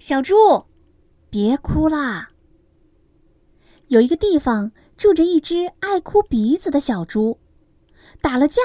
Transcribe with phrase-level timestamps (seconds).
[0.00, 0.64] 小猪，
[1.28, 2.30] 别哭啦！
[3.88, 7.38] 有一个地方住着一只爱哭鼻子的小猪，
[8.22, 8.62] 打了架，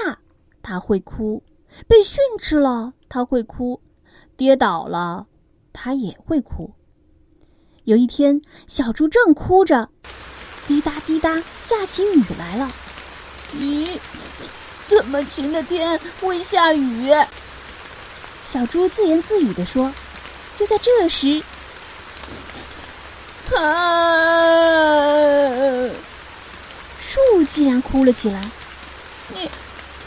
[0.64, 1.44] 它会哭；
[1.90, 3.82] 被训斥了，它会哭；
[4.38, 5.28] 跌倒了，
[5.74, 6.74] 它也会哭。
[7.84, 9.90] 有一天，小猪正哭着，
[10.66, 12.72] 滴答滴答，下起雨来了。
[13.56, 14.00] 咦，
[14.88, 17.12] 这么晴的天会下雨？
[18.46, 19.92] 小猪自言自语地说。
[20.56, 21.44] 就在这时，
[23.56, 25.12] 啊！
[26.98, 27.20] 树
[27.50, 28.42] 竟然哭了起来。
[29.34, 29.50] 你，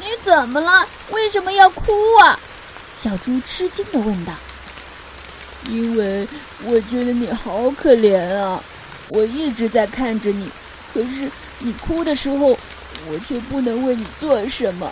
[0.01, 0.89] 你怎么了？
[1.11, 2.41] 为什么要哭啊？
[2.95, 4.33] 小猪吃惊的问道。
[5.69, 6.27] 因为
[6.65, 8.63] 我觉得你好可怜啊！
[9.09, 10.51] 我一直在看着你，
[10.95, 12.59] 可是你哭的时候，
[13.11, 14.91] 我却不能为你做什么。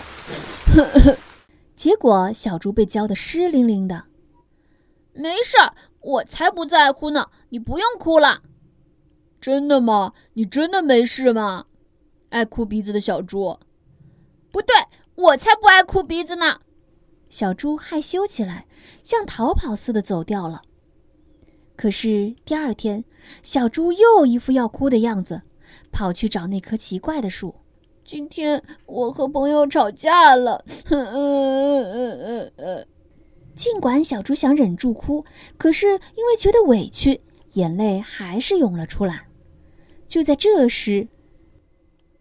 [1.74, 4.04] 结果，小猪被浇得湿淋淋的。
[5.16, 7.30] 没事儿，我才不在乎呢。
[7.48, 8.42] 你不用哭了。
[9.40, 10.12] 真的吗？
[10.34, 11.66] 你真的没事吗？
[12.30, 13.58] 爱哭鼻子的小猪。
[14.50, 14.74] 不对，
[15.14, 16.60] 我才不爱哭鼻子呢。
[17.28, 18.66] 小猪害羞起来，
[19.02, 20.62] 像逃跑似的走掉了。
[21.76, 23.04] 可是第二天，
[23.42, 25.42] 小猪又一副要哭的样子，
[25.92, 27.56] 跑去找那棵奇怪的树。
[28.04, 30.64] 今天我和朋友吵架了。
[30.90, 32.86] 嗯嗯嗯嗯嗯。
[33.56, 35.24] 尽管小猪想忍住哭，
[35.56, 37.22] 可是因为觉得委屈，
[37.54, 39.28] 眼泪还是涌了出来。
[40.06, 41.08] 就在这时，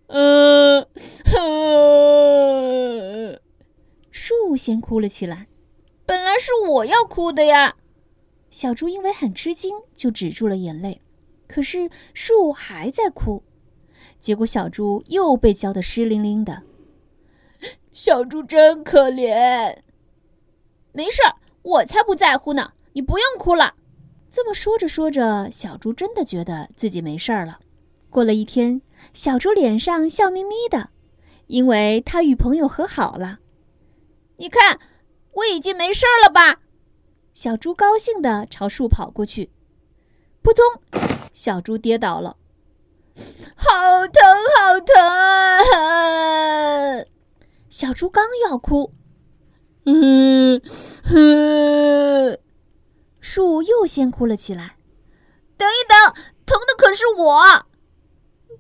[0.08, 0.88] 呃，
[4.10, 5.48] 树先哭了起来。
[6.06, 7.76] 本来是我要哭的呀。
[8.50, 11.02] 小猪因为很吃惊，就止住了眼泪。
[11.48, 13.44] 可是树还在哭，
[14.20, 16.64] 结果小猪又被浇得湿淋淋的。
[17.92, 19.76] 小猪真可怜。
[20.96, 22.72] 没事儿，我才不在乎呢。
[22.94, 23.76] 你不用哭了。
[24.32, 27.60] 这么说着说着，小猪真的觉得自己没事儿了。
[28.10, 28.82] 过了一天，
[29.14, 30.92] 小猪脸上笑眯眯的，
[31.48, 33.40] 因为他与朋友和好了。
[34.38, 34.80] 你看，
[35.34, 36.62] 我已经没事儿了吧？
[37.34, 39.52] 小猪高兴地朝树跑过去。
[40.42, 40.64] 扑通，
[41.34, 42.38] 小猪跌倒了，
[43.56, 44.24] 好疼，
[44.58, 45.60] 好疼啊！
[47.70, 48.94] 小猪刚要哭。
[49.86, 50.62] 嗯，
[51.04, 52.40] 哼，
[53.20, 54.78] 树又先哭了起来。
[55.58, 55.96] 等一等，
[56.46, 57.66] 疼的可是我。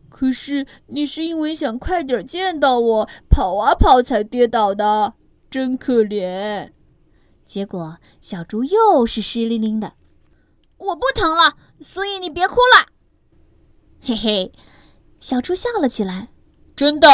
[0.09, 5.15] 可是你是因为想快点见到我，跑啊跑才跌倒的，
[5.49, 6.71] 真可怜。
[7.43, 9.93] 结果小猪又是湿淋淋的。
[10.77, 12.85] 我不疼了，所以你别哭了。
[14.01, 14.51] 嘿嘿，
[15.19, 16.29] 小猪笑了起来。
[16.75, 17.09] 真的？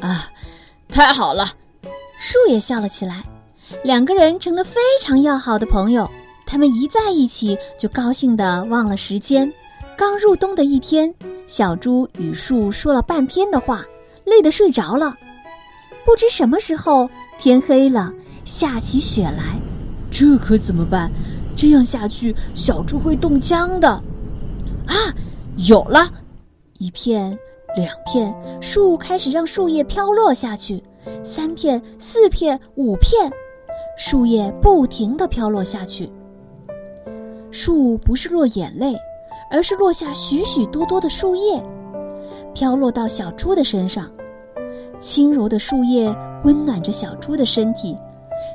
[0.00, 0.30] 啊，
[0.88, 1.46] 太好了。
[2.18, 3.22] 树也笑了起来，
[3.84, 6.08] 两个人成了非常要好的朋友。
[6.46, 9.52] 他们一在一起，就高兴的忘了时间。
[9.96, 11.12] 刚入冬的一天，
[11.46, 13.84] 小猪与树说了半天的话，
[14.24, 15.16] 累得睡着了。
[16.04, 18.12] 不知什么时候天黑了，
[18.44, 19.60] 下起雪来，
[20.10, 21.10] 这可怎么办？
[21.56, 23.88] 这样下去，小猪会冻僵的。
[24.86, 24.94] 啊，
[25.68, 26.08] 有了！
[26.78, 27.36] 一片，
[27.76, 30.82] 两片，树开始让树叶飘落下去。
[31.22, 33.30] 三片、四片、五片，
[33.96, 36.10] 树叶不停地飘落下去。
[37.50, 38.94] 树不是落眼泪，
[39.50, 41.62] 而是落下许许多多的树叶，
[42.52, 44.10] 飘落到小猪的身上。
[44.98, 47.96] 轻柔的树叶温暖着小猪的身体，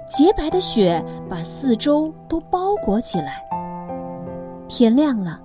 [0.10, 3.44] 洁白的雪把四周都包裹起来。
[4.68, 5.40] 天亮了，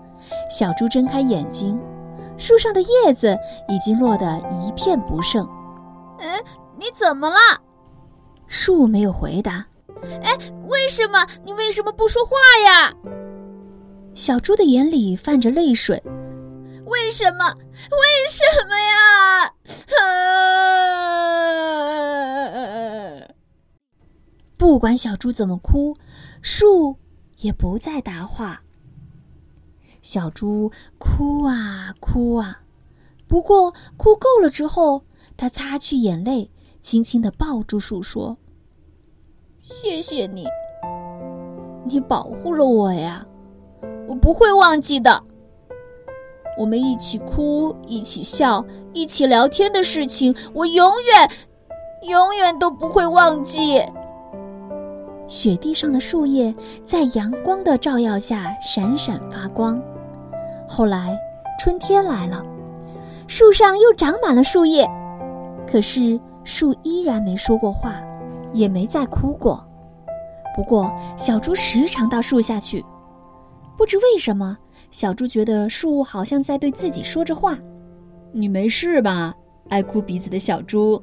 [0.50, 1.78] 小猪睁开眼睛，
[2.36, 3.36] 树上的叶子
[3.68, 5.46] 已经落得一片不剩。
[6.18, 6.65] 嗯。
[6.78, 7.36] 你怎么了？
[8.46, 9.66] 树没有回答。
[10.22, 10.36] 哎，
[10.68, 11.26] 为什么？
[11.44, 12.94] 你为什么不说话呀？
[14.14, 16.02] 小猪的眼里泛着泪水。
[16.86, 17.52] 为什么？
[17.90, 17.98] 为
[18.28, 19.52] 什么呀？
[24.56, 25.96] 不管小猪怎么哭，
[26.40, 26.96] 树
[27.38, 28.62] 也不再答话。
[30.02, 32.60] 小猪哭啊哭啊，
[33.26, 35.02] 不过哭够了之后，
[35.36, 36.50] 它擦去眼泪。
[36.86, 38.36] 轻轻地抱住树，说
[39.60, 40.46] ：“谢谢你，
[41.84, 43.26] 你保护了我呀，
[44.06, 45.20] 我不会忘记的。
[46.56, 51.28] 我们一起哭，一起笑，一起聊天的事情，我永远、
[52.08, 53.82] 永远都不会忘记。”
[55.26, 56.54] 雪地上的树叶
[56.84, 59.82] 在阳光的照耀下闪闪发光。
[60.68, 61.18] 后来
[61.58, 62.46] 春天来了，
[63.26, 64.88] 树上又长满了树叶，
[65.66, 66.20] 可是。
[66.46, 68.00] 树依然没说过话，
[68.52, 69.62] 也没再哭过。
[70.54, 72.82] 不过，小猪时常到树下去。
[73.76, 74.56] 不知为什么，
[74.92, 77.58] 小猪觉得树好像在对自己说着话。
[78.32, 79.34] 你没事吧，
[79.68, 81.02] 爱哭鼻子的小猪？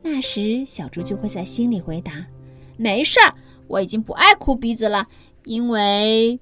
[0.00, 2.24] 那时，小猪就会在心里回答
[2.78, 3.34] ：“没事儿，
[3.66, 5.06] 我已经不爱哭鼻子了，
[5.44, 6.38] 因为，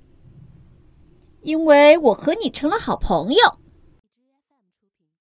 [1.41, 3.39] 因为我和你成了好朋友。”